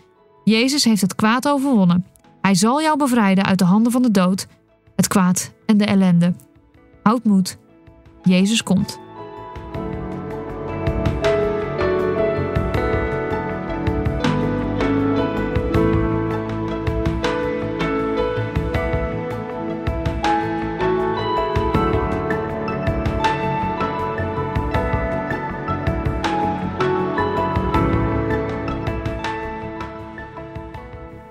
Jezus 0.44 0.84
heeft 0.84 1.00
het 1.00 1.14
kwaad 1.14 1.48
overwonnen. 1.48 2.06
Hij 2.46 2.54
zal 2.54 2.82
jou 2.82 2.98
bevrijden 2.98 3.44
uit 3.44 3.58
de 3.58 3.64
handen 3.64 3.92
van 3.92 4.02
de 4.02 4.10
dood, 4.10 4.46
het 4.96 5.06
kwaad 5.06 5.52
en 5.64 5.76
de 5.76 5.84
ellende. 5.84 6.34
Houd 7.02 7.24
moed. 7.24 7.58
Jezus 8.22 8.62
komt. 8.62 8.98